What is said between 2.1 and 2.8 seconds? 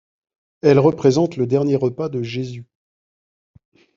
Jésus.